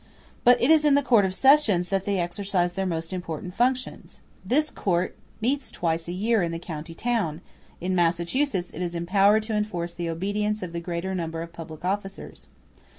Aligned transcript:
But 0.43 0.59
it 0.59 0.71
is 0.71 0.83
in 0.83 0.95
the 0.95 1.03
Court 1.03 1.25
of 1.25 1.33
Sessions 1.35 1.89
that 1.89 2.05
they 2.05 2.17
exercise 2.17 2.73
their 2.73 2.87
most 2.87 3.13
important 3.13 3.53
functions. 3.53 4.19
This 4.43 4.71
court 4.71 5.15
meets 5.41 5.69
twice 5.71 6.07
a 6.07 6.11
year 6.11 6.41
in 6.41 6.51
the 6.51 6.57
county 6.57 6.95
town; 6.95 7.39
in 7.79 7.93
Massachusetts 7.93 8.71
it 8.71 8.81
is 8.81 8.95
empowered 8.95 9.43
to 9.43 9.53
enforce 9.53 9.93
the 9.93 10.09
obedience 10.09 10.63
of 10.63 10.71
the 10.71 10.79
greater 10.79 11.13
number 11.13 11.43
*s 11.43 11.45
of 11.49 11.53
public 11.53 11.85
officers. 11.85 12.47